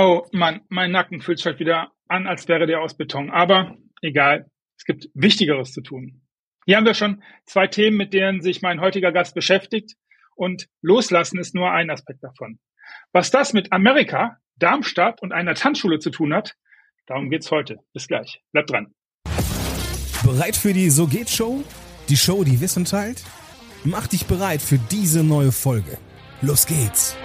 [0.00, 3.30] Oh Mann, mein Nacken fühlt sich halt wieder an, als wäre der aus Beton.
[3.30, 6.22] Aber egal, es gibt Wichtigeres zu tun.
[6.66, 9.96] Hier haben wir schon zwei Themen, mit denen sich mein heutiger Gast beschäftigt.
[10.36, 12.60] Und loslassen ist nur ein Aspekt davon.
[13.12, 16.54] Was das mit Amerika, Darmstadt und einer Tanzschule zu tun hat,
[17.08, 17.78] darum geht's heute.
[17.92, 18.40] Bis gleich.
[18.52, 18.94] Bleibt dran.
[20.22, 21.64] Bereit für die So geht Show?
[22.08, 23.24] Die Show, die Wissen teilt?
[23.82, 25.98] Mach dich bereit für diese neue Folge.
[26.40, 27.16] Los geht's.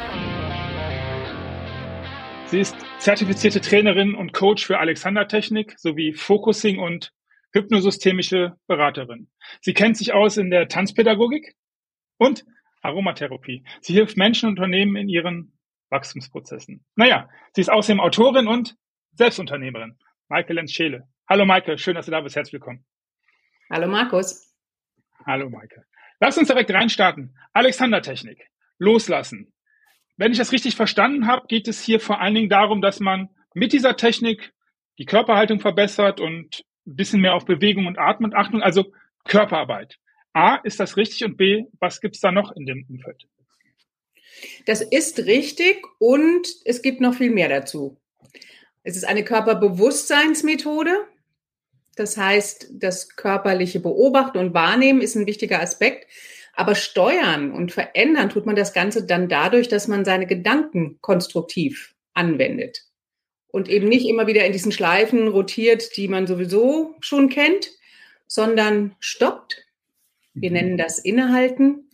[2.54, 7.12] Sie ist zertifizierte Trainerin und Coach für Alexander-Technik sowie Focusing und
[7.52, 9.28] hypnosystemische Beraterin.
[9.62, 11.56] Sie kennt sich aus in der Tanzpädagogik
[12.20, 12.46] und
[12.84, 13.66] Aromatherapie.
[13.82, 15.58] Sie hilft Menschen und Unternehmen in ihren
[15.90, 16.86] Wachstumsprozessen.
[16.96, 18.76] Naja, sie ist außerdem Autorin und
[19.14, 19.98] Selbstunternehmerin.
[20.28, 21.08] Maike Lenz-Scheele.
[21.28, 22.36] Hallo Maike, schön, dass du da bist.
[22.36, 22.86] Herzlich willkommen.
[23.72, 24.54] Hallo Markus.
[25.26, 25.88] Hallo Maike.
[26.20, 27.36] Lass uns direkt reinstarten.
[27.54, 28.48] Alexander-Technik.
[28.78, 29.52] Loslassen.
[30.18, 33.30] Wenn ich das richtig verstanden habe, geht es hier vor allen Dingen darum, dass man
[33.54, 34.54] mit dieser Technik
[35.00, 38.92] die Körperhaltung verbessert und ein bisschen mehr auf Bewegung und Atmen Achtung, also
[39.26, 39.98] Körperarbeit.
[40.34, 41.24] A, ist das richtig?
[41.26, 43.28] Und B, was gibt's da noch in dem Umfeld?
[44.66, 47.98] Das ist richtig und es gibt noch viel mehr dazu.
[48.84, 51.08] Es ist eine Körperbewusstseinsmethode.
[51.96, 56.08] Das heißt, das körperliche Beobachten und Wahrnehmen ist ein wichtiger Aspekt.
[56.54, 61.96] Aber steuern und verändern tut man das Ganze dann dadurch, dass man seine Gedanken konstruktiv
[62.14, 62.86] anwendet
[63.54, 67.70] und eben nicht immer wieder in diesen Schleifen rotiert, die man sowieso schon kennt,
[68.28, 69.66] sondern stoppt.
[70.34, 70.56] Wir mhm.
[70.56, 71.88] nennen das Innehalten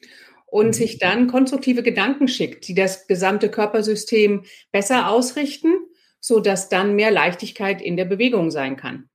[0.45, 0.73] und mhm.
[0.73, 5.73] sich dann konstruktive Gedanken schickt, die das gesamte Körpersystem besser ausrichten,
[6.21, 9.08] so dass dann mehr Leichtigkeit in der Bewegung sein kann.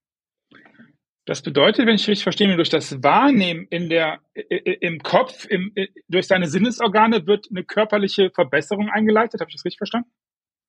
[1.27, 5.73] Das bedeutet, wenn ich richtig verstehe, durch das Wahrnehmen in der, im Kopf, im,
[6.09, 9.41] durch seine Sinnesorgane wird eine körperliche Verbesserung eingeleitet.
[9.41, 10.11] Habe ich das richtig verstanden?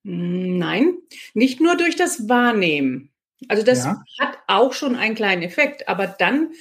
[0.03, 0.97] Nein,
[1.33, 3.11] nicht nur durch das Wahrnehmen.
[3.49, 4.01] Also das ja.
[4.19, 6.51] hat auch schon einen kleinen Effekt, aber dann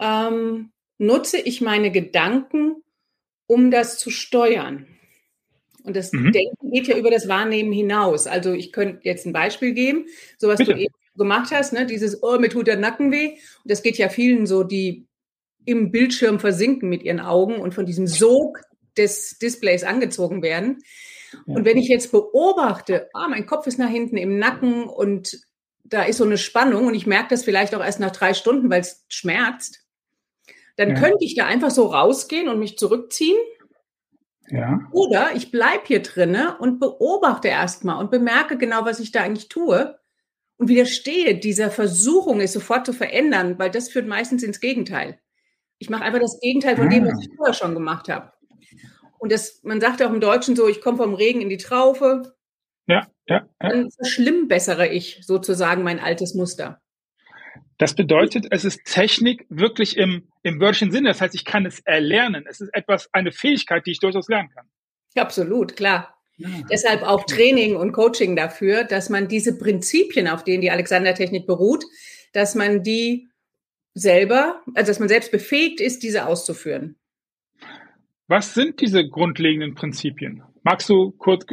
[0.00, 2.82] ähm, nutze ich meine Gedanken,
[3.46, 4.86] um das zu steuern.
[5.84, 6.32] Und das mhm.
[6.32, 8.26] Denken geht ja über das Wahrnehmen hinaus.
[8.26, 10.06] Also ich könnte jetzt ein Beispiel geben,
[10.36, 10.74] so was Bitte.
[10.74, 11.86] du eben gemacht hast, ne?
[11.86, 13.30] dieses, oh, mir tut der Nacken weh.
[13.30, 15.06] Und das geht ja vielen so, die
[15.64, 18.60] im Bildschirm versinken mit ihren Augen und von diesem Sog
[18.96, 20.78] des Displays angezogen werden.
[21.46, 25.40] Und wenn ich jetzt beobachte, ah, mein Kopf ist nach hinten im Nacken und
[25.84, 28.70] da ist so eine Spannung und ich merke das vielleicht auch erst nach drei Stunden,
[28.70, 29.84] weil es schmerzt,
[30.76, 30.94] dann ja.
[30.94, 33.36] könnte ich da einfach so rausgehen und mich zurückziehen.
[34.48, 34.80] Ja.
[34.90, 39.48] Oder ich bleibe hier drinne und beobachte erstmal und bemerke genau, was ich da eigentlich
[39.48, 39.99] tue
[40.60, 45.18] und widerstehe dieser Versuchung, es sofort zu verändern, weil das führt meistens ins Gegenteil.
[45.78, 47.22] Ich mache einfach das Gegenteil von dem, was ah.
[47.22, 48.30] ich vorher schon gemacht habe.
[49.18, 52.34] Und das, man sagt auch im Deutschen so, ich komme vom Regen in die Traufe.
[52.86, 53.68] Ja, ja, ja.
[53.70, 56.82] Dann verschlimmbessere ich sozusagen mein altes Muster.
[57.78, 61.08] Das bedeutet, es ist Technik wirklich im, im wörtlichen Sinne.
[61.08, 62.44] Das heißt, ich kann es erlernen.
[62.46, 64.68] Es ist etwas, eine Fähigkeit, die ich durchaus lernen kann.
[65.16, 66.19] Absolut, klar.
[66.70, 71.84] Deshalb auch Training und Coaching dafür, dass man diese Prinzipien, auf denen die Alexander-Technik beruht,
[72.32, 73.28] dass man die
[73.94, 76.96] selber, also dass man selbst befähigt ist, diese auszuführen.
[78.28, 80.42] Was sind diese grundlegenden Prinzipien?
[80.62, 81.44] Magst du kurz,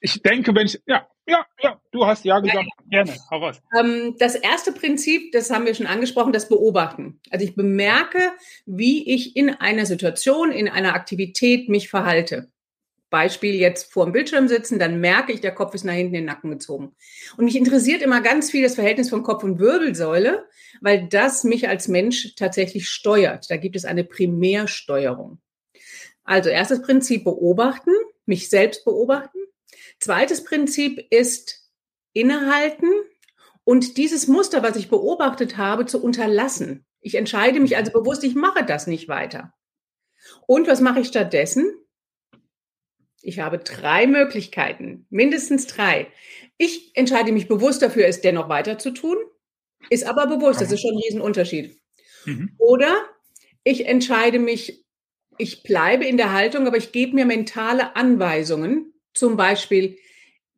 [0.00, 3.60] ich denke, wenn ich, ja, ja, ja, du hast ja gesagt, ja, gerne, hau raus.
[3.78, 7.20] Ähm, das erste Prinzip, das haben wir schon angesprochen, das Beobachten.
[7.30, 8.32] Also ich bemerke,
[8.64, 12.50] wie ich in einer Situation, in einer Aktivität mich verhalte.
[13.10, 16.22] Beispiel jetzt vor dem Bildschirm sitzen, dann merke ich, der Kopf ist nach hinten in
[16.22, 16.94] den Nacken gezogen.
[17.36, 20.46] Und mich interessiert immer ganz viel das Verhältnis von Kopf und Wirbelsäule,
[20.80, 23.50] weil das mich als Mensch tatsächlich steuert.
[23.50, 25.38] Da gibt es eine Primärsteuerung.
[26.24, 27.92] Also erstes Prinzip beobachten,
[28.24, 29.38] mich selbst beobachten.
[30.00, 31.70] Zweites Prinzip ist
[32.12, 32.90] innehalten
[33.62, 36.84] und dieses Muster, was ich beobachtet habe, zu unterlassen.
[37.00, 39.52] Ich entscheide mich also bewusst, ich mache das nicht weiter.
[40.46, 41.72] Und was mache ich stattdessen?
[43.26, 46.06] Ich habe drei Möglichkeiten, mindestens drei.
[46.58, 49.16] Ich entscheide mich bewusst dafür, es dennoch weiter zu tun,
[49.90, 51.76] ist aber bewusst, das ist schon ein Riesenunterschied.
[52.24, 52.52] Mhm.
[52.56, 52.94] Oder
[53.64, 54.84] ich entscheide mich,
[55.38, 58.94] ich bleibe in der Haltung, aber ich gebe mir mentale Anweisungen.
[59.12, 59.98] Zum Beispiel,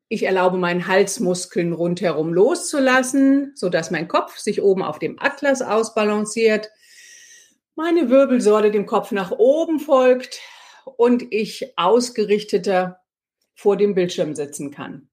[0.08, 6.68] ich erlaube meinen Halsmuskeln rundherum loszulassen, sodass mein Kopf sich oben auf dem Atlas ausbalanciert,
[7.76, 10.38] meine Wirbelsäule dem Kopf nach oben folgt,
[10.96, 13.00] und ich ausgerichteter
[13.54, 15.08] vor dem Bildschirm sitzen kann.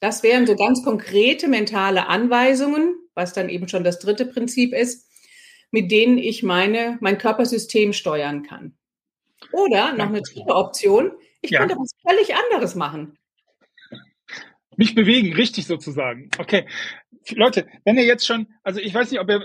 [0.00, 5.08] Das wären so ganz konkrete mentale Anweisungen, was dann eben schon das dritte Prinzip ist,
[5.70, 8.76] mit denen ich meine, mein Körpersystem steuern kann.
[9.52, 11.12] Oder noch eine dritte Option,
[11.42, 11.60] ich ja.
[11.60, 13.18] könnte was völlig anderes machen.
[14.76, 16.30] Mich bewegen, richtig sozusagen.
[16.38, 16.66] Okay.
[17.30, 19.42] Leute, wenn ihr jetzt schon, also ich weiß nicht, ob ihr,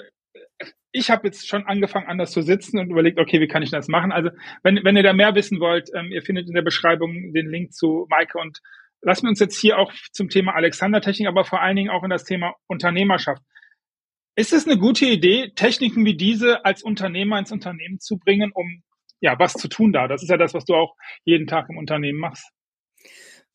[0.91, 3.87] ich habe jetzt schon angefangen, anders zu sitzen und überlegt, okay, wie kann ich das
[3.87, 4.11] machen?
[4.11, 4.29] Also
[4.61, 7.73] wenn, wenn ihr da mehr wissen wollt, ähm, ihr findet in der Beschreibung den Link
[7.73, 8.59] zu Maike und
[9.01, 12.09] lassen wir uns jetzt hier auch zum Thema Alexander-Technik, aber vor allen Dingen auch in
[12.09, 13.41] das Thema Unternehmerschaft.
[14.35, 18.83] Ist es eine gute Idee, Techniken wie diese als Unternehmer ins Unternehmen zu bringen, um
[19.19, 20.07] ja was zu tun da?
[20.07, 22.51] Das ist ja das, was du auch jeden Tag im Unternehmen machst.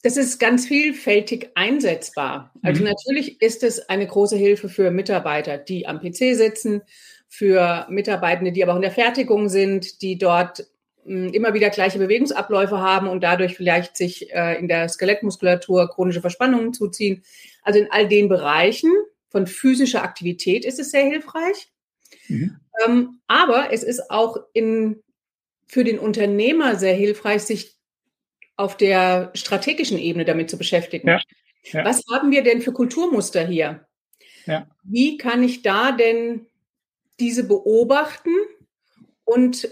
[0.02, 2.52] Das ist ganz vielfältig einsetzbar.
[2.62, 2.88] Also mhm.
[2.88, 6.82] natürlich ist es eine große Hilfe für Mitarbeiter, die am PC sitzen,
[7.28, 10.66] für Mitarbeitende, die aber auch in der Fertigung sind, die dort
[11.04, 16.20] hm, immer wieder gleiche Bewegungsabläufe haben und dadurch vielleicht sich äh, in der Skelettmuskulatur chronische
[16.20, 17.24] Verspannungen zuziehen.
[17.62, 18.92] Also in all den Bereichen
[19.28, 21.70] von physischer Aktivität ist es sehr hilfreich.
[22.28, 22.56] Mhm.
[22.86, 25.02] Ähm, aber es ist auch in,
[25.66, 27.77] für den Unternehmer sehr hilfreich, sich
[28.58, 31.08] auf der strategischen Ebene damit zu beschäftigen.
[31.08, 31.20] Ja,
[31.72, 31.84] ja.
[31.84, 33.86] Was haben wir denn für Kulturmuster hier?
[34.46, 34.66] Ja.
[34.82, 36.46] Wie kann ich da denn
[37.20, 38.32] diese beobachten
[39.24, 39.68] und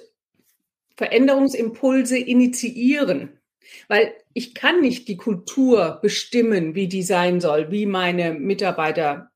[0.97, 3.41] Veränderungsimpulse initiieren?
[3.88, 9.31] Weil ich kann nicht die Kultur bestimmen, wie die sein soll, wie meine Mitarbeiter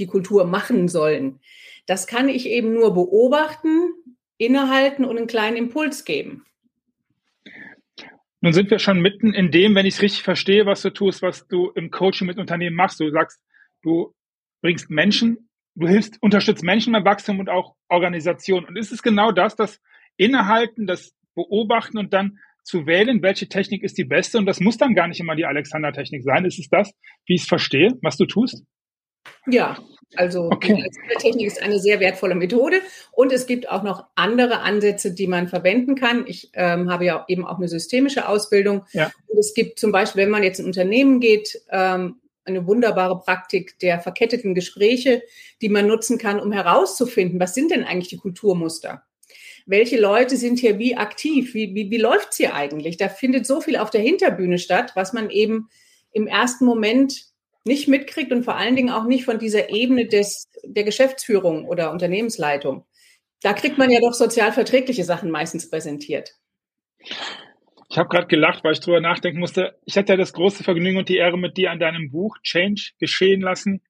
[0.00, 1.38] die Kultur machen sollen.
[1.86, 3.92] Das kann ich eben nur beobachten,
[4.36, 6.44] innehalten und einen kleinen Impuls geben.
[8.42, 11.20] Nun sind wir schon mitten in dem, wenn ich es richtig verstehe, was du tust,
[11.20, 12.98] was du im Coaching mit Unternehmen machst.
[12.98, 13.38] Du sagst,
[13.82, 14.14] du
[14.62, 18.66] bringst Menschen, du hilfst, unterstützt Menschen beim Wachstum und auch Organisationen.
[18.66, 19.80] Und ist es genau das, das
[20.16, 24.38] Innehalten, das Beobachten und dann zu wählen, welche Technik ist die beste?
[24.38, 26.44] Und das muss dann gar nicht immer die Alexander-Technik sein.
[26.44, 26.92] Ist es das,
[27.26, 28.64] wie ich es verstehe, was du tust?
[29.46, 29.76] Ja,
[30.16, 30.84] also okay.
[30.84, 32.80] die Technik ist eine sehr wertvolle Methode
[33.12, 36.24] und es gibt auch noch andere Ansätze, die man verwenden kann.
[36.26, 38.84] Ich ähm, habe ja eben auch eine systemische Ausbildung.
[38.92, 39.12] Ja.
[39.28, 43.78] Und es gibt zum Beispiel, wenn man jetzt in Unternehmen geht, ähm, eine wunderbare Praktik
[43.78, 45.22] der verketteten Gespräche,
[45.60, 49.04] die man nutzen kann, um herauszufinden, was sind denn eigentlich die Kulturmuster?
[49.66, 51.54] Welche Leute sind hier wie aktiv?
[51.54, 52.96] Wie, wie, wie läuft's hier eigentlich?
[52.96, 55.68] Da findet so viel auf der Hinterbühne statt, was man eben
[56.12, 57.29] im ersten Moment
[57.64, 61.90] nicht mitkriegt und vor allen Dingen auch nicht von dieser Ebene des, der Geschäftsführung oder
[61.92, 62.86] Unternehmensleitung.
[63.42, 66.34] Da kriegt man ja doch sozial verträgliche Sachen meistens präsentiert.
[67.88, 69.78] Ich habe gerade gelacht, weil ich drüber nachdenken musste.
[69.84, 72.92] Ich hatte ja das große Vergnügen und die Ehre, mit dir an deinem Buch Change
[72.98, 73.82] geschehen lassen,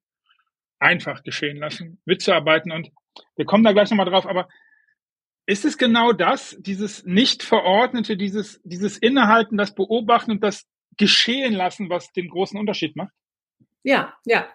[0.78, 2.73] einfach geschehen lassen, mitzuarbeiten.
[2.73, 2.90] Und
[3.37, 4.26] wir kommen da gleich nochmal drauf.
[4.26, 4.49] Aber
[5.46, 10.66] ist es genau das, dieses nicht verordnete, dieses, dieses Innehalten, das Beobachten und das
[10.96, 13.12] Geschehen lassen, was den großen Unterschied macht?
[13.82, 14.46] Ja, ja.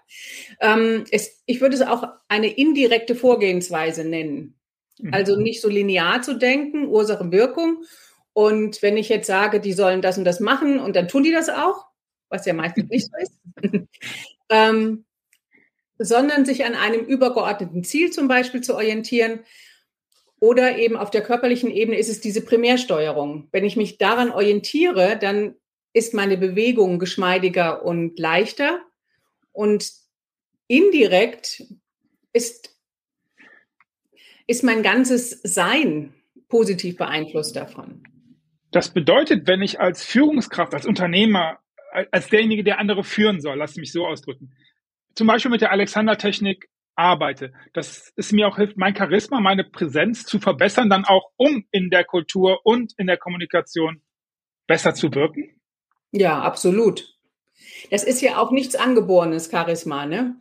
[0.60, 4.56] Ähm, es, ich würde es auch eine indirekte Vorgehensweise nennen.
[5.00, 5.14] Mhm.
[5.14, 7.84] Also nicht so linear zu denken, Ursache, Wirkung.
[8.34, 11.32] Und wenn ich jetzt sage, die sollen das und das machen und dann tun die
[11.32, 11.86] das auch,
[12.30, 13.40] was ja meistens nicht so ist,
[14.50, 15.06] ähm,
[15.98, 19.40] sondern sich an einem übergeordneten Ziel zum Beispiel zu orientieren.
[20.42, 23.48] Oder eben auf der körperlichen Ebene ist es diese Primärsteuerung.
[23.52, 25.56] Wenn ich mich daran orientiere, dann
[25.94, 28.82] ist meine Bewegung geschmeidiger und leichter
[29.56, 29.92] und
[30.68, 31.64] indirekt
[32.34, 32.76] ist,
[34.48, 36.14] ist mein ganzes Sein
[36.50, 38.04] positiv beeinflusst davon.
[38.72, 41.60] Das bedeutet, wenn ich als Führungskraft, als Unternehmer,
[42.12, 44.54] als derjenige, der andere führen soll, lass mich so ausdrücken,
[45.16, 50.26] zum Beispiel mit der Alexander-Technik arbeite, dass es mir auch hilft, mein Charisma, meine Präsenz
[50.26, 54.02] zu verbessern, dann auch um in der Kultur und in der Kommunikation
[54.68, 55.62] besser zu wirken?
[56.12, 57.15] Ja, absolut.
[57.92, 60.38] Das ist ja auch nichts angeborenes Charisma, ne?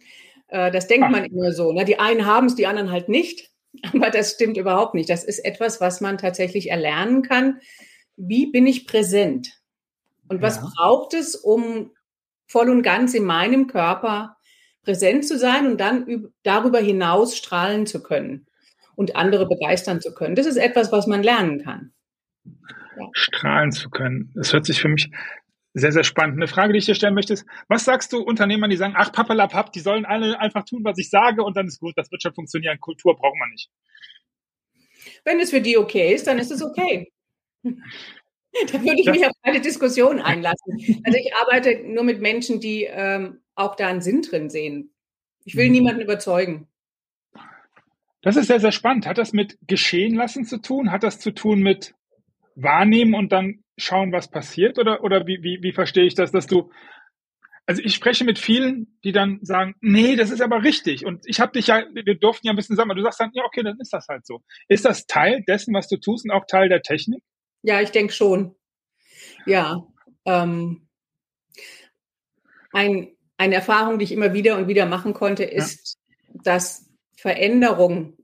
[0.49, 1.73] Äh, das denkt man immer so.
[1.73, 1.85] Ne?
[1.85, 3.50] Die einen haben es, die anderen halt nicht.
[3.92, 5.11] Aber das stimmt überhaupt nicht.
[5.11, 7.61] Das ist etwas, was man tatsächlich erlernen kann.
[8.16, 9.50] Wie bin ich präsent?
[10.28, 10.71] Und was ja.
[10.76, 11.90] braucht es, um
[12.47, 14.37] voll und ganz in meinem Körper
[14.83, 18.47] präsent zu sein und dann darüber hinaus strahlen zu können
[18.94, 20.37] und andere begeistern zu können?
[20.37, 21.92] Das ist etwas, was man lernen kann.
[22.97, 23.09] Ja.
[23.12, 24.30] Strahlen zu können.
[24.35, 25.11] Das hört sich für mich
[25.74, 26.36] sehr, sehr spannend.
[26.36, 29.12] Eine Frage, die ich dir stellen möchte, ist, was sagst du Unternehmern, die sagen, ach,
[29.12, 32.22] papalapap, die sollen alle einfach tun, was ich sage und dann ist gut, das wird
[32.22, 32.78] schon funktionieren.
[32.80, 33.68] Kultur braucht man nicht.
[35.24, 37.12] Wenn es für die okay ist, dann ist es okay.
[37.64, 41.02] da würde ich mich auf eine Diskussion einlassen.
[41.04, 44.94] Also ich arbeite nur mit Menschen, die ähm, auch da einen Sinn drin sehen.
[45.44, 45.72] Ich will mhm.
[45.72, 46.68] niemanden überzeugen.
[48.22, 49.06] Das ist sehr, sehr spannend.
[49.06, 50.92] Hat das mit geschehen lassen zu tun?
[50.92, 51.94] Hat das zu tun mit
[52.54, 54.78] wahrnehmen und dann schauen, was passiert?
[54.78, 56.70] Oder, oder wie, wie, wie verstehe ich das, dass du,
[57.66, 61.06] also ich spreche mit vielen, die dann sagen, nee, das ist aber richtig.
[61.06, 63.30] Und ich habe dich ja, wir durften ja ein bisschen sagen, aber du sagst dann,
[63.32, 64.42] ja, okay, dann ist das halt so.
[64.68, 67.22] Ist das Teil dessen, was du tust und auch Teil der Technik?
[67.62, 68.54] Ja, ich denke schon.
[69.46, 69.86] Ja.
[70.26, 70.88] Ähm,
[72.72, 76.40] ein eine Erfahrung, die ich immer wieder und wieder machen konnte, ist, ja.
[76.44, 78.16] dass Veränderung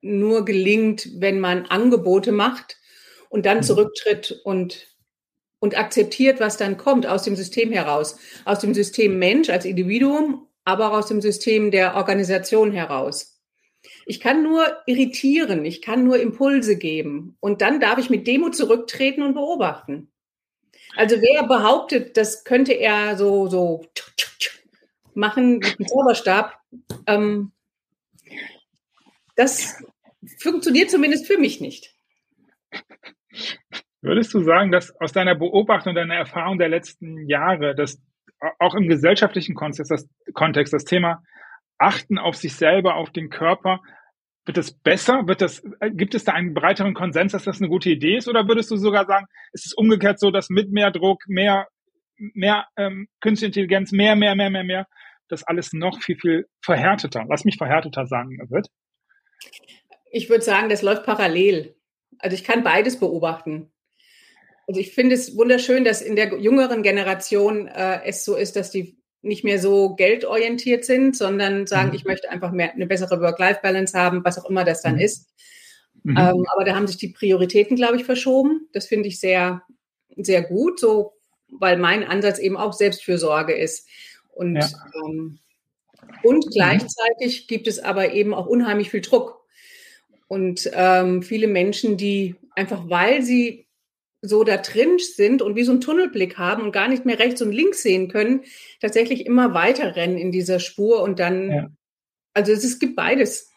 [0.00, 2.78] nur gelingt, wenn man Angebote macht
[3.32, 3.62] und dann mhm.
[3.62, 4.86] zurücktritt und,
[5.58, 8.18] und akzeptiert, was dann kommt aus dem System heraus.
[8.44, 13.40] Aus dem System Mensch als Individuum, aber auch aus dem System der Organisation heraus.
[14.04, 18.50] Ich kann nur irritieren, ich kann nur Impulse geben und dann darf ich mit Demo
[18.50, 20.12] zurücktreten und beobachten.
[20.94, 23.86] Also wer behauptet, das könnte er so, so
[25.14, 26.60] machen mit dem Zauberstab,
[27.06, 27.50] ähm,
[29.36, 29.82] das
[30.38, 31.94] funktioniert zumindest für mich nicht.
[34.00, 38.02] Würdest du sagen, dass aus deiner Beobachtung, deiner Erfahrung der letzten Jahre, dass
[38.58, 41.22] auch im gesellschaftlichen Kontext das, Kontext das Thema
[41.78, 43.80] Achten auf sich selber, auf den Körper,
[44.44, 45.26] wird es besser?
[45.26, 45.62] Wird das,
[45.92, 48.28] gibt es da einen breiteren Konsens, dass das eine gute Idee ist?
[48.28, 51.68] Oder würdest du sogar sagen, ist es umgekehrt so, dass mit mehr Druck, mehr,
[52.16, 54.86] mehr ähm, Künstliche Intelligenz, mehr, mehr, mehr, mehr, mehr,
[55.28, 58.66] das alles noch viel, viel verhärteter, lass mich verhärteter sagen wird?
[60.10, 61.74] Ich würde sagen, das läuft parallel.
[62.18, 63.70] Also ich kann beides beobachten.
[64.66, 68.70] Also ich finde es wunderschön, dass in der jüngeren Generation äh, es so ist, dass
[68.70, 71.94] die nicht mehr so geldorientiert sind, sondern sagen, mhm.
[71.94, 75.00] ich möchte einfach mehr eine bessere Work-Life-Balance haben, was auch immer das dann mhm.
[75.00, 75.30] ist.
[76.02, 76.16] Mhm.
[76.16, 78.68] Ähm, aber da haben sich die Prioritäten, glaube ich, verschoben.
[78.72, 79.62] Das finde ich sehr,
[80.16, 81.14] sehr gut, so,
[81.48, 83.88] weil mein Ansatz eben auch Selbstfürsorge ist.
[84.32, 84.68] Und, ja.
[85.04, 85.38] ähm,
[86.24, 86.50] und mhm.
[86.50, 89.41] gleichzeitig gibt es aber eben auch unheimlich viel Druck.
[90.32, 93.66] Und ähm, viele Menschen, die einfach, weil sie
[94.22, 97.42] so da drin sind und wie so einen Tunnelblick haben und gar nicht mehr rechts
[97.42, 98.40] und links sehen können,
[98.80, 101.68] tatsächlich immer weiter rennen in dieser Spur und dann, ja.
[102.32, 103.52] also es, es gibt beides.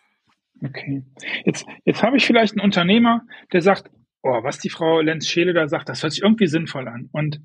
[0.61, 1.05] Okay.
[1.45, 3.21] Jetzt, jetzt habe ich vielleicht einen Unternehmer,
[3.53, 3.89] der sagt,
[4.21, 7.07] oh, was die Frau Lenz-Scheele da sagt, das hört sich irgendwie sinnvoll an.
[7.13, 7.39] Und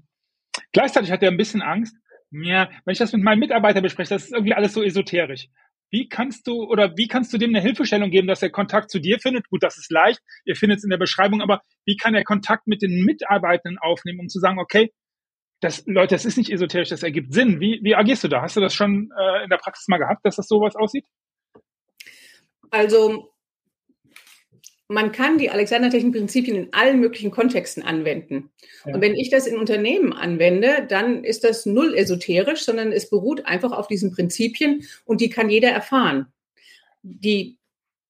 [0.72, 1.96] gleichzeitig hat er ein bisschen Angst,
[2.32, 5.46] ja, wenn ich das mit meinem Mitarbeiter bespreche, das ist irgendwie alles so esoterisch.
[5.90, 9.00] Wie kannst du oder wie kannst du dem eine Hilfestellung geben, dass er Kontakt zu
[9.00, 9.48] dir findet?
[9.48, 10.20] Gut, das ist leicht.
[10.44, 14.20] Ihr findet es in der Beschreibung, aber wie kann er Kontakt mit den Mitarbeitenden aufnehmen,
[14.20, 14.92] um zu sagen, okay,
[15.60, 17.60] das, Leute, das ist nicht esoterisch, das ergibt Sinn.
[17.60, 18.40] Wie, wie agierst du da?
[18.40, 21.04] Hast du das schon äh, in der Praxis mal gehabt, dass das sowas aussieht?
[22.70, 23.32] Also
[24.90, 28.50] man kann die Alexander-Technik-Prinzipien in allen möglichen Kontexten anwenden.
[28.84, 28.94] Ja.
[28.94, 33.46] Und wenn ich das in Unternehmen anwende, dann ist das null esoterisch, sondern es beruht
[33.46, 36.26] einfach auf diesen Prinzipien und die kann jeder erfahren.
[37.02, 37.56] Die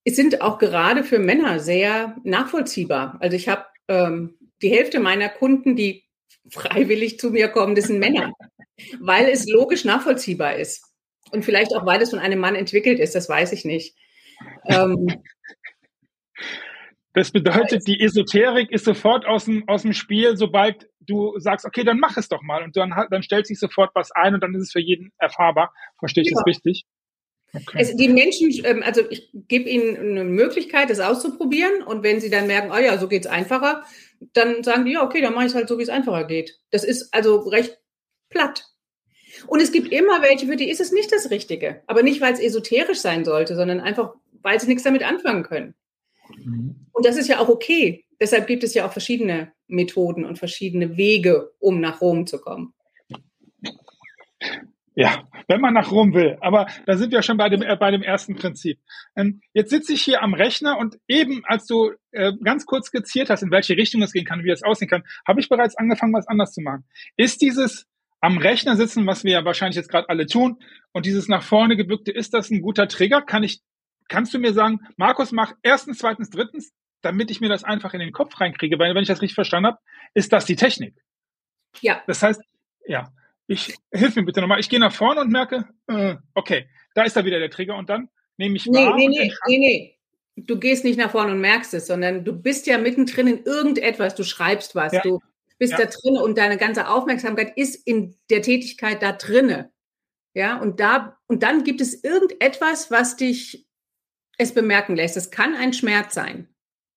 [0.07, 3.15] sind auch gerade für Männer sehr nachvollziehbar.
[3.19, 6.05] Also ich habe ähm, die Hälfte meiner Kunden, die
[6.49, 8.33] freiwillig zu mir kommen, das sind Männer,
[8.99, 10.83] weil es logisch nachvollziehbar ist.
[11.31, 13.95] Und vielleicht auch, weil es von einem Mann entwickelt ist, das weiß ich nicht.
[14.65, 15.21] Ähm,
[17.13, 21.83] das bedeutet, die Esoterik ist sofort aus dem, aus dem Spiel, sobald du sagst, okay,
[21.83, 22.63] dann mach es doch mal.
[22.63, 25.73] Und dann, dann stellt sich sofort was ein und dann ist es für jeden erfahrbar.
[25.99, 26.35] Verstehe ich ja.
[26.35, 26.85] das richtig?
[27.53, 27.77] Okay.
[27.81, 31.83] Es, die Menschen, ähm, also ich gebe ihnen eine Möglichkeit, das auszuprobieren.
[31.83, 33.83] Und wenn sie dann merken, oh ja, so geht's einfacher,
[34.33, 36.59] dann sagen die, ja, okay, dann mache ich es halt so, wie es einfacher geht.
[36.69, 37.77] Das ist also recht
[38.29, 38.67] platt.
[39.47, 41.83] Und es gibt immer welche, für die ist es nicht das Richtige.
[41.87, 45.75] Aber nicht, weil es esoterisch sein sollte, sondern einfach, weil sie nichts damit anfangen können.
[46.37, 46.87] Mhm.
[46.91, 48.05] Und das ist ja auch okay.
[48.19, 52.73] Deshalb gibt es ja auch verschiedene Methoden und verschiedene Wege, um nach Rom zu kommen.
[54.93, 56.37] Ja, wenn man nach Rom will.
[56.41, 58.79] Aber da sind wir schon bei dem, äh, bei dem ersten Prinzip.
[59.15, 63.29] Ähm, jetzt sitze ich hier am Rechner und eben, als du äh, ganz kurz skizziert
[63.29, 66.13] hast, in welche Richtung es gehen kann, wie das aussehen kann, habe ich bereits angefangen,
[66.13, 66.83] was anders zu machen.
[67.15, 67.87] Ist dieses
[68.19, 70.59] am Rechner sitzen, was wir ja wahrscheinlich jetzt gerade alle tun,
[70.93, 73.21] und dieses nach vorne gebückte, ist das ein guter Trigger?
[73.21, 73.61] Kann ich
[74.11, 78.01] kannst du mir sagen, Markus, mach erstens, zweitens, drittens, damit ich mir das einfach in
[78.01, 79.79] den Kopf reinkriege, weil wenn ich das richtig verstanden habe,
[80.13, 80.93] ist das die Technik.
[81.79, 82.03] Ja.
[82.07, 82.41] Das heißt,
[82.85, 83.11] ja,
[83.47, 84.59] ich hilf mir bitte nochmal.
[84.59, 87.89] Ich gehe nach vorne und merke, äh, okay, da ist da wieder der Trigger und
[87.89, 88.95] dann nehme ich nee, wahr.
[88.97, 89.97] Nee, nee, nee, nee.
[90.35, 94.15] Du gehst nicht nach vorne und merkst es, sondern du bist ja mittendrin in irgendetwas.
[94.15, 95.01] Du schreibst was, ja.
[95.01, 95.19] du
[95.57, 95.79] bist ja.
[95.79, 99.71] da drin und deine ganze Aufmerksamkeit ist in der Tätigkeit da drinne.
[100.33, 103.67] Ja, und da, und dann gibt es irgendetwas, was dich
[104.41, 105.17] es bemerken lässt.
[105.17, 106.47] Es kann ein Schmerz sein.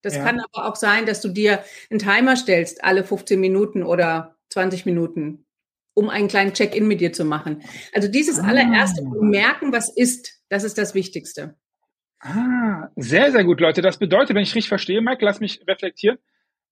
[0.03, 0.25] Das ja.
[0.25, 4.85] kann aber auch sein, dass du dir einen Timer stellst, alle 15 Minuten oder 20
[4.85, 5.47] Minuten,
[5.95, 7.63] um einen kleinen Check-in mit dir zu machen.
[7.95, 8.45] Also dieses ah.
[8.45, 11.57] allererste Merken, was ist, das ist das Wichtigste.
[12.21, 13.83] Ah, sehr, sehr gut, Leute.
[13.83, 16.19] Das bedeutet, wenn ich richtig verstehe, Mike, lass mich reflektieren.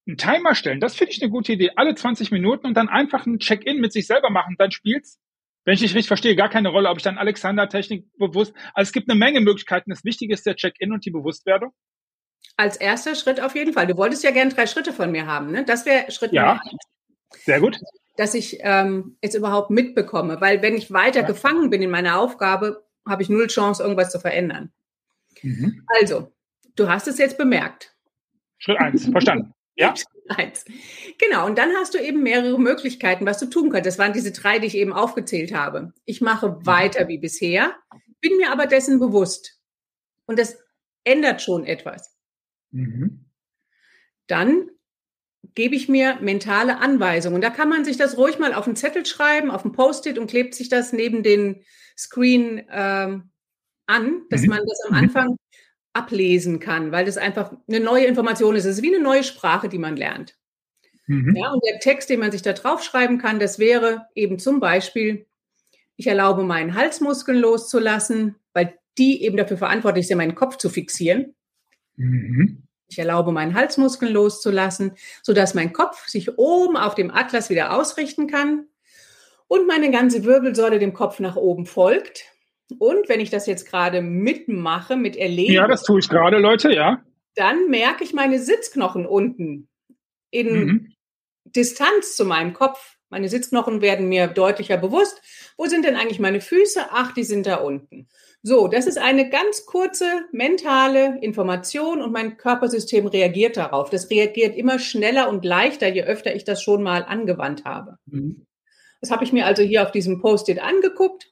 [0.06, 1.72] Einen Timer stellen, das finde ich eine gute Idee.
[1.76, 4.56] Alle 20 Minuten und dann einfach ein Check-in mit sich selber machen.
[4.58, 5.20] Dann spielst
[5.64, 8.52] wenn ich dich richtig verstehe, gar keine Rolle, ob ich dann Alexander-Technik bewusst.
[8.74, 9.90] Also es gibt eine Menge Möglichkeiten.
[9.90, 11.72] Das Wichtige ist der Check-in und die Bewusstwerdung.
[12.56, 13.86] Als erster Schritt auf jeden Fall.
[13.86, 15.64] Du wolltest ja gerne drei Schritte von mir haben, ne?
[15.64, 16.42] Das wäre Schritt ja.
[16.42, 17.44] Nummer eins.
[17.44, 17.78] Sehr gut.
[18.16, 20.40] dass ich ähm, es überhaupt mitbekomme.
[20.40, 21.26] Weil wenn ich weiter ja.
[21.26, 24.72] gefangen bin in meiner Aufgabe, habe ich null Chance, irgendwas zu verändern.
[25.42, 25.86] Mhm.
[26.00, 26.32] Also,
[26.76, 27.94] du hast es jetzt bemerkt.
[28.58, 29.54] Schritt eins, verstanden.
[29.76, 29.94] Ja.
[30.28, 30.64] Eins.
[31.18, 33.86] Genau, und dann hast du eben mehrere Möglichkeiten, was du tun kannst.
[33.86, 35.92] Das waren diese drei, die ich eben aufgezählt habe.
[36.04, 36.66] Ich mache mhm.
[36.66, 37.74] weiter wie bisher,
[38.20, 39.60] bin mir aber dessen bewusst.
[40.26, 40.56] Und das
[41.04, 42.16] ändert schon etwas.
[42.70, 43.24] Mhm.
[44.28, 44.70] Dann
[45.54, 47.42] gebe ich mir mentale Anweisungen.
[47.42, 50.30] Da kann man sich das ruhig mal auf einen Zettel schreiben, auf ein Post-it und
[50.30, 51.64] klebt sich das neben den
[51.98, 53.30] Screen ähm,
[53.86, 54.48] an, dass mhm.
[54.48, 55.04] man das am mhm.
[55.04, 55.36] Anfang
[55.92, 58.64] ablesen kann, weil das einfach eine neue Information ist.
[58.64, 60.36] Es ist wie eine neue Sprache, die man lernt.
[61.06, 61.36] Mhm.
[61.36, 65.26] Ja, und der Text, den man sich da draufschreiben kann, das wäre eben zum Beispiel,
[65.96, 71.34] ich erlaube meinen Halsmuskeln loszulassen, weil die eben dafür verantwortlich sind, meinen Kopf zu fixieren.
[71.96, 72.62] Mhm.
[72.88, 78.26] Ich erlaube meinen Halsmuskeln loszulassen, sodass mein Kopf sich oben auf dem Atlas wieder ausrichten
[78.26, 78.66] kann
[79.48, 82.31] und meine ganze Wirbelsäule dem Kopf nach oben folgt.
[82.78, 85.52] Und wenn ich das jetzt gerade mitmache, mit Erleben.
[85.52, 87.02] Ja, das tue ich gerade, Leute, ja.
[87.34, 89.68] Dann merke ich meine Sitzknochen unten
[90.30, 90.92] in mhm.
[91.44, 92.96] Distanz zu meinem Kopf.
[93.10, 95.20] Meine Sitzknochen werden mir deutlicher bewusst.
[95.58, 96.86] Wo sind denn eigentlich meine Füße?
[96.90, 98.08] Ach, die sind da unten.
[98.42, 103.90] So, das ist eine ganz kurze mentale Information und mein Körpersystem reagiert darauf.
[103.90, 107.98] Das reagiert immer schneller und leichter, je öfter ich das schon mal angewandt habe.
[108.06, 108.46] Mhm.
[109.00, 111.31] Das habe ich mir also hier auf diesem Post-it angeguckt.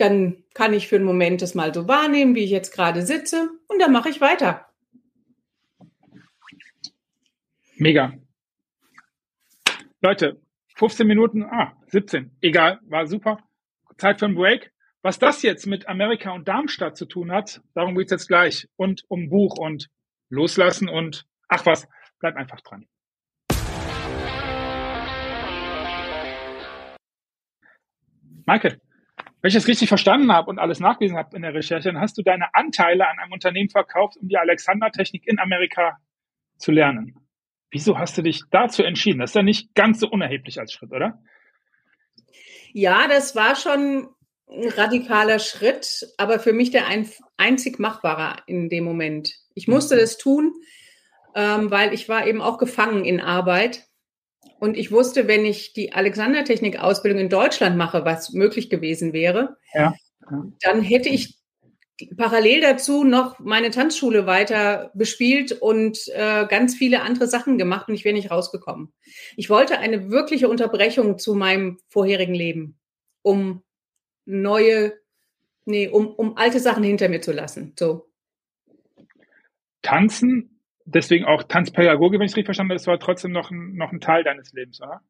[0.00, 3.50] Dann kann ich für einen Moment das mal so wahrnehmen, wie ich jetzt gerade sitze
[3.68, 4.66] und dann mache ich weiter.
[7.76, 8.14] Mega.
[10.00, 10.40] Leute,
[10.76, 13.46] 15 Minuten, ah, 17, egal, war super.
[13.98, 14.72] Zeit für einen Break.
[15.02, 18.68] Was das jetzt mit Amerika und Darmstadt zu tun hat, darum geht's jetzt gleich.
[18.76, 19.90] Und um Buch und
[20.30, 21.86] loslassen und ach was,
[22.20, 22.86] bleib einfach dran.
[28.46, 28.80] Michael,
[29.40, 32.18] wenn ich das richtig verstanden habe und alles nachgelesen habe in der Recherche, dann hast
[32.18, 35.98] du deine Anteile an einem Unternehmen verkauft, um die Alexander-Technik in Amerika
[36.58, 37.16] zu lernen.
[37.70, 39.20] Wieso hast du dich dazu entschieden?
[39.20, 41.22] Das ist ja nicht ganz so unerheblich als Schritt, oder?
[42.72, 44.08] Ja, das war schon
[44.48, 49.34] ein radikaler Schritt, aber für mich der ein, einzig machbare in dem Moment.
[49.54, 50.52] Ich musste das tun,
[51.34, 53.86] ähm, weil ich war eben auch gefangen in Arbeit.
[54.58, 59.94] Und ich wusste, wenn ich die Alexander-Technik-Ausbildung in Deutschland mache, was möglich gewesen wäre, ja.
[60.30, 60.44] Ja.
[60.60, 61.40] dann hätte ich
[62.16, 67.94] parallel dazu noch meine Tanzschule weiter bespielt und äh, ganz viele andere Sachen gemacht und
[67.94, 68.92] ich wäre nicht rausgekommen.
[69.36, 72.78] Ich wollte eine wirkliche Unterbrechung zu meinem vorherigen Leben,
[73.22, 73.62] um
[74.24, 74.94] neue,
[75.64, 77.74] nee, um, um alte Sachen hinter mir zu lassen.
[77.78, 78.08] So.
[79.82, 80.59] Tanzen,
[80.94, 83.92] deswegen auch Tanzpädagoge, wenn ich es richtig verstanden habe, das war trotzdem noch ein, noch
[83.92, 85.00] ein Teil deines Lebens, oder?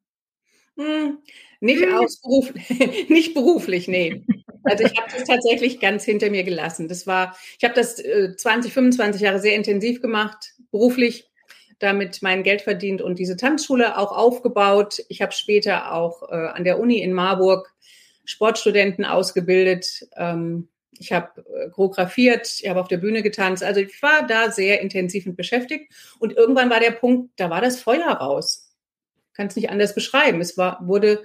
[0.77, 1.17] Hm,
[1.59, 2.07] nicht, hm.
[2.23, 2.53] Beruf,
[3.09, 4.23] nicht beruflich, nee.
[4.63, 6.87] Also ich habe das tatsächlich ganz hinter mir gelassen.
[6.87, 11.31] Das war, ich habe das äh, 20, 25 Jahre sehr intensiv gemacht, beruflich,
[11.79, 15.03] damit mein Geld verdient und diese Tanzschule auch aufgebaut.
[15.09, 17.73] Ich habe später auch äh, an der Uni in Marburg
[18.23, 20.07] Sportstudenten ausgebildet.
[20.15, 20.67] Ähm,
[20.99, 23.63] ich habe äh, choreografiert, ich habe auf der Bühne getanzt.
[23.63, 25.91] Also ich war da sehr intensiv und beschäftigt.
[26.19, 28.73] Und irgendwann war der Punkt, da war das Feuer raus.
[29.33, 30.41] Kann es nicht anders beschreiben.
[30.41, 31.23] Es war, wurde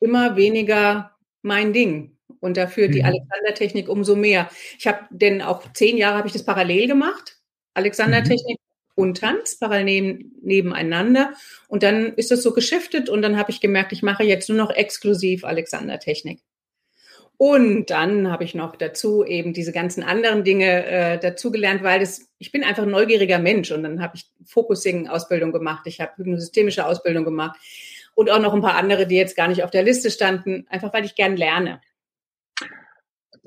[0.00, 2.16] immer weniger mein Ding.
[2.40, 3.06] Und dafür die mhm.
[3.06, 4.50] Alexander-Technik umso mehr.
[4.78, 7.38] Ich habe denn auch zehn Jahre habe ich das parallel gemacht.
[7.74, 8.58] Alexander-Technik
[8.94, 11.32] und Tanz parallel nebeneinander.
[11.68, 14.58] Und dann ist das so geschiftet und dann habe ich gemerkt, ich mache jetzt nur
[14.58, 16.40] noch exklusiv Alexander-Technik.
[17.36, 22.30] Und dann habe ich noch dazu eben diese ganzen anderen Dinge äh, dazugelernt, weil das,
[22.38, 26.86] ich bin einfach ein neugieriger Mensch und dann habe ich Focusing-Ausbildung gemacht, ich habe hypnosystemische
[26.86, 27.58] Ausbildung gemacht
[28.14, 30.92] und auch noch ein paar andere, die jetzt gar nicht auf der Liste standen, einfach
[30.92, 31.80] weil ich gern lerne.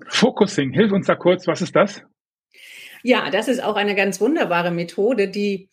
[0.10, 2.04] Focusing, hilf uns da kurz, was ist das?
[3.04, 5.69] Ja, das ist auch eine ganz wunderbare Methode, die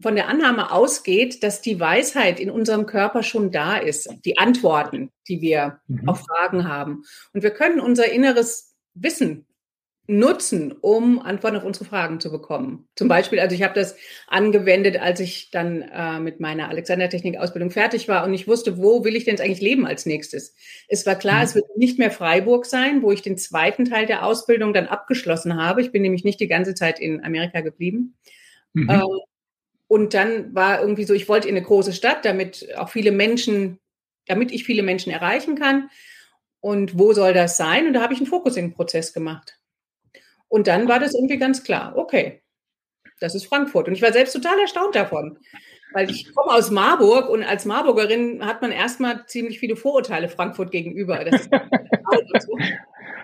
[0.00, 5.10] von der Annahme ausgeht, dass die Weisheit in unserem Körper schon da ist, die Antworten,
[5.28, 6.08] die wir mhm.
[6.08, 7.04] auf Fragen haben.
[7.32, 9.46] Und wir können unser inneres Wissen
[10.10, 12.88] nutzen, um Antworten auf unsere Fragen zu bekommen.
[12.96, 13.94] Zum Beispiel, also ich habe das
[14.26, 19.16] angewendet, als ich dann äh, mit meiner Alexander-Technik-Ausbildung fertig war und ich wusste, wo will
[19.16, 20.54] ich denn eigentlich leben als nächstes.
[20.88, 21.44] Es war klar, mhm.
[21.44, 25.62] es wird nicht mehr Freiburg sein, wo ich den zweiten Teil der Ausbildung dann abgeschlossen
[25.62, 25.82] habe.
[25.82, 28.16] Ich bin nämlich nicht die ganze Zeit in Amerika geblieben.
[28.72, 28.88] Mhm.
[28.88, 29.20] Ähm,
[29.88, 33.78] und dann war irgendwie so, ich wollte in eine große Stadt, damit auch viele Menschen,
[34.26, 35.90] damit ich viele Menschen erreichen kann.
[36.60, 37.86] Und wo soll das sein?
[37.86, 39.58] Und da habe ich einen Focusing-Prozess gemacht.
[40.48, 42.42] Und dann war das irgendwie ganz klar, okay,
[43.20, 43.88] das ist Frankfurt.
[43.88, 45.38] Und ich war selbst total erstaunt davon.
[45.92, 50.70] Weil ich komme aus Marburg und als Marburgerin hat man erstmal ziemlich viele Vorurteile Frankfurt
[50.70, 51.24] gegenüber.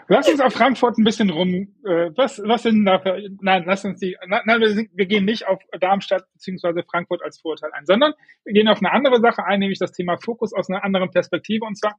[0.09, 1.75] Lass uns auf Frankfurt ein bisschen rum.
[1.85, 5.25] Äh, was, was sind da für, nein, lass uns die, nein, wir, sind, wir gehen
[5.25, 6.83] nicht auf Darmstadt bzw.
[6.83, 8.13] Frankfurt als Vorurteil ein, sondern
[8.45, 11.65] wir gehen auf eine andere Sache ein, nämlich das Thema Fokus aus einer anderen Perspektive.
[11.65, 11.99] Und zwar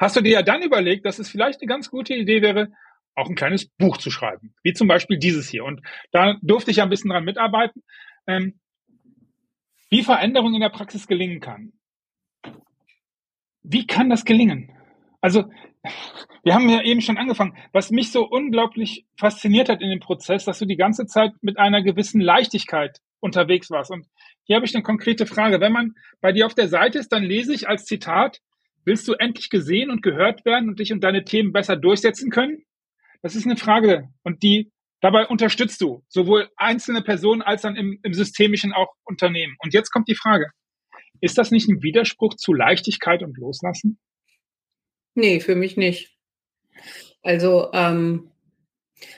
[0.00, 2.72] hast du dir ja dann überlegt, dass es vielleicht eine ganz gute Idee wäre,
[3.14, 5.64] auch ein kleines Buch zu schreiben, wie zum Beispiel dieses hier.
[5.64, 5.80] Und
[6.12, 7.82] da durfte ich ja ein bisschen dran mitarbeiten,
[8.26, 8.58] ähm,
[9.96, 11.72] wie Veränderung in der Praxis gelingen kann.
[13.62, 14.70] Wie kann das gelingen?
[15.22, 15.44] Also
[16.42, 17.56] wir haben ja eben schon angefangen.
[17.72, 21.58] Was mich so unglaublich fasziniert hat in dem Prozess, dass du die ganze Zeit mit
[21.58, 23.90] einer gewissen Leichtigkeit unterwegs warst.
[23.90, 24.06] Und
[24.44, 25.62] hier habe ich eine konkrete Frage.
[25.62, 28.42] Wenn man bei dir auf der Seite ist, dann lese ich als Zitat,
[28.84, 32.64] willst du endlich gesehen und gehört werden und dich und deine Themen besser durchsetzen können?
[33.22, 34.10] Das ist eine Frage.
[34.24, 39.56] Und die, dabei unterstützt du sowohl einzelne Personen als dann im, im systemischen auch Unternehmen.
[39.58, 40.50] Und jetzt kommt die Frage.
[41.20, 43.98] Ist das nicht ein Widerspruch zu Leichtigkeit und Loslassen?
[45.14, 46.14] Nee, für mich nicht.
[47.22, 48.30] Also, ähm,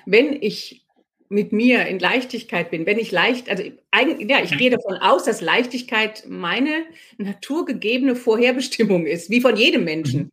[0.06, 0.86] wenn ich
[1.28, 5.24] mit mir in Leichtigkeit bin, wenn ich leicht, also eigentlich, ja, ich gehe davon aus,
[5.24, 6.86] dass Leichtigkeit meine
[7.18, 10.30] naturgegebene Vorherbestimmung ist, wie von jedem Menschen.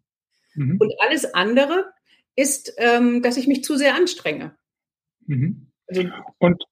[0.54, 0.66] Mhm.
[0.66, 0.78] mhm.
[0.80, 1.92] Und alles andere
[2.36, 4.56] ist, ähm, dass ich mich zu sehr anstrenge.
[5.26, 5.68] Mhm.
[5.88, 6.04] Also,
[6.40, 6.64] und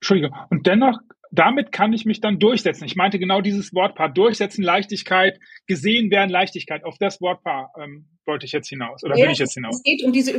[0.00, 0.98] Entschuldigung, und dennoch
[1.34, 2.84] damit kann ich mich dann durchsetzen.
[2.84, 6.84] Ich meinte genau dieses Wortpaar, durchsetzen, Leichtigkeit, gesehen werden, Leichtigkeit.
[6.84, 9.76] Auf das Wortpaar ähm, wollte ich jetzt hinaus oder ja, will ich jetzt hinaus.
[9.76, 10.32] Es geht um diese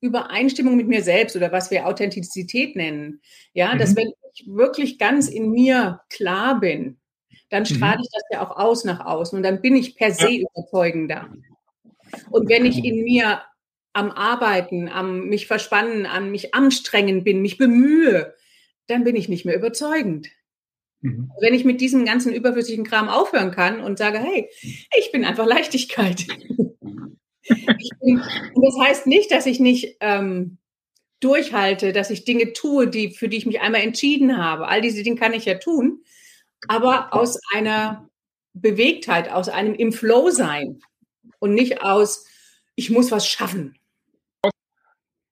[0.00, 3.20] Übereinstimmung mit mir selbst oder was wir Authentizität nennen.
[3.52, 3.78] Ja, mhm.
[3.78, 6.98] dass wenn ich wirklich ganz in mir klar bin,
[7.50, 8.02] dann strahle mhm.
[8.04, 10.46] ich das ja auch aus nach außen und dann bin ich per se ja.
[10.46, 11.28] überzeugender.
[12.30, 13.42] Und wenn ich in mir
[13.92, 18.34] am Arbeiten, am mich verspannen, am mich anstrengen bin, mich bemühe,
[18.86, 20.28] dann bin ich nicht mehr überzeugend.
[21.00, 21.30] Mhm.
[21.40, 24.48] Wenn ich mit diesem ganzen überflüssigen Kram aufhören kann und sage, hey,
[24.96, 26.26] ich bin einfach Leichtigkeit.
[28.00, 28.22] bin,
[28.54, 30.58] und das heißt nicht, dass ich nicht ähm,
[31.20, 34.68] durchhalte, dass ich Dinge tue, die, für die ich mich einmal entschieden habe.
[34.68, 36.02] All diese Dinge kann ich ja tun,
[36.68, 38.08] aber aus einer
[38.52, 40.80] Bewegtheit, aus einem im Flow sein
[41.38, 42.26] und nicht aus,
[42.74, 43.76] ich muss was schaffen.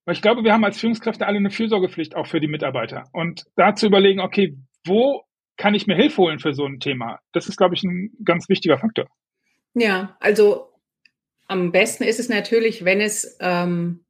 [0.08, 3.04] Weil ich glaube, wir haben als Führungskräfte alle eine Fürsorgepflicht auch für die Mitarbeiter.
[3.12, 5.22] Und da zu überlegen, okay, wo
[5.58, 7.18] kann ich mir Hilfe holen für so ein Thema?
[7.32, 9.06] Das ist, glaube ich, ein ganz wichtiger Faktor.
[9.74, 10.72] Ja, also
[11.46, 14.06] am besten ist es natürlich, wenn es ähm,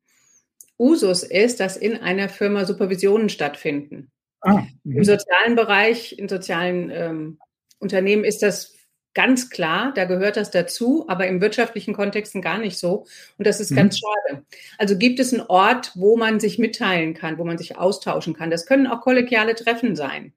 [0.78, 4.12] Usus ist, dass in einer Firma Supervisionen stattfinden.
[4.42, 7.38] Ah, Im sozialen Bereich, in sozialen ähm,
[7.80, 8.77] Unternehmen ist das
[9.18, 13.04] Ganz klar, da gehört das dazu, aber im wirtschaftlichen Kontexten gar nicht so.
[13.37, 13.74] Und das ist mhm.
[13.74, 14.44] ganz schade.
[14.78, 18.48] Also gibt es einen Ort, wo man sich mitteilen kann, wo man sich austauschen kann.
[18.48, 20.35] Das können auch kollegiale Treffen sein.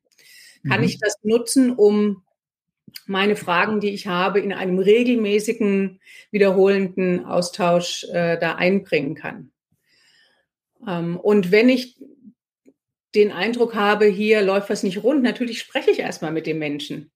[0.67, 0.88] Kann mhm.
[0.88, 2.24] ich das nutzen, um
[3.06, 6.00] meine Fragen, die ich habe, in einem regelmäßigen,
[6.32, 9.52] wiederholenden Austausch äh, da einbringen kann.
[10.88, 12.00] Ähm, und wenn ich
[13.13, 17.12] den Eindruck habe, hier läuft was nicht rund, natürlich spreche ich erstmal mit dem Menschen.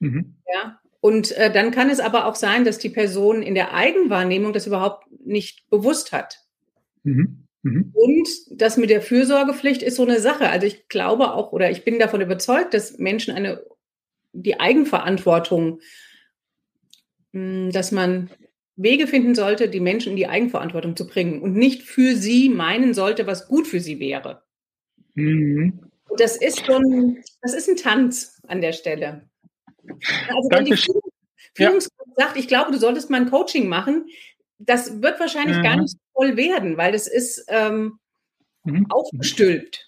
[0.00, 0.34] Mhm.
[0.52, 4.52] Ja, und äh, dann kann es aber auch sein, dass die Person in der Eigenwahrnehmung
[4.52, 6.40] das überhaupt nicht bewusst hat.
[7.04, 7.44] Mhm.
[7.62, 7.92] Mhm.
[7.94, 10.48] Und das mit der Fürsorgepflicht ist so eine Sache.
[10.48, 13.62] Also ich glaube auch oder ich bin davon überzeugt, dass Menschen eine
[14.32, 15.80] die Eigenverantwortung,
[17.32, 18.30] hm, dass man
[18.76, 22.94] Wege finden sollte, die Menschen in die Eigenverantwortung zu bringen und nicht für sie meinen
[22.94, 24.42] sollte, was gut für sie wäre.
[25.14, 25.80] Mhm.
[26.16, 29.28] Das ist schon, das ist ein Tanz an der Stelle.
[30.28, 30.76] Also wenn die
[31.54, 32.26] Führungskraft ja.
[32.26, 34.06] sagt, ich glaube, du solltest mal ein Coaching machen,
[34.58, 35.62] das wird wahrscheinlich mhm.
[35.62, 37.98] gar nicht voll werden, weil das ist ähm,
[38.64, 38.86] mhm.
[38.90, 39.86] aufgestülpt.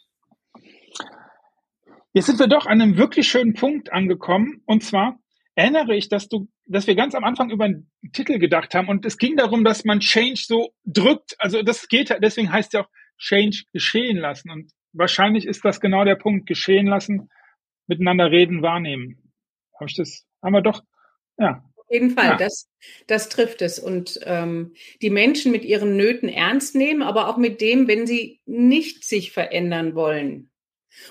[2.12, 4.62] Jetzt sind wir doch an einem wirklich schönen Punkt angekommen.
[4.66, 5.18] Und zwar
[5.54, 9.04] erinnere ich, dass du, dass wir ganz am Anfang über einen Titel gedacht haben und
[9.04, 11.36] es ging darum, dass man Change so drückt.
[11.38, 14.50] Also das geht, deswegen heißt ja auch Change geschehen lassen.
[14.50, 17.28] Und wahrscheinlich ist das genau der Punkt, geschehen lassen,
[17.86, 19.29] miteinander reden, wahrnehmen.
[19.80, 20.26] Habe ich das?
[20.42, 20.84] Haben wir doch.
[21.38, 21.64] Ja.
[21.76, 22.36] Auf jeden Fall, ja.
[22.36, 22.68] das,
[23.06, 23.78] das trifft es.
[23.78, 28.40] Und ähm, die Menschen mit ihren Nöten ernst nehmen, aber auch mit dem, wenn sie
[28.44, 30.50] nicht sich verändern wollen.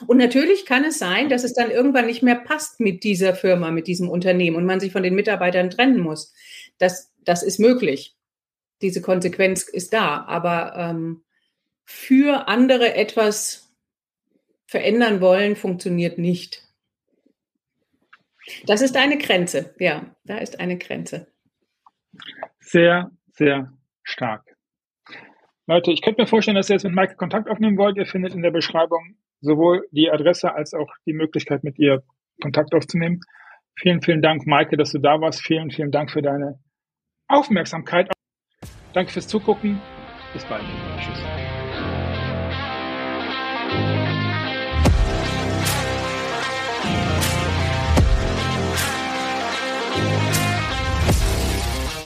[0.07, 3.71] Und natürlich kann es sein, dass es dann irgendwann nicht mehr passt mit dieser Firma,
[3.71, 6.33] mit diesem Unternehmen und man sich von den Mitarbeitern trennen muss.
[6.77, 8.15] Das, das ist möglich.
[8.81, 10.23] Diese Konsequenz ist da.
[10.25, 11.23] Aber ähm,
[11.85, 13.73] für andere etwas
[14.67, 16.68] verändern wollen, funktioniert nicht.
[18.65, 21.27] Das ist eine Grenze, ja, da ist eine Grenze.
[22.59, 23.71] Sehr, sehr
[24.03, 24.45] stark.
[25.67, 27.95] Leute, ich könnte mir vorstellen, dass ihr jetzt mit Maike Kontakt aufnehmen wollt.
[27.97, 32.03] Ihr findet in der Beschreibung sowohl die Adresse als auch die Möglichkeit, mit ihr
[32.41, 33.21] Kontakt aufzunehmen.
[33.75, 35.41] Vielen, vielen Dank, Maike, dass du da warst.
[35.41, 36.59] Vielen, vielen Dank für deine
[37.27, 38.09] Aufmerksamkeit.
[38.93, 39.79] Danke fürs Zugucken.
[40.33, 40.63] Bis bald.
[40.99, 41.19] Tschüss.